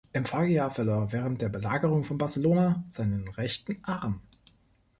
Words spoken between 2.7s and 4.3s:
seinen rechten Arm.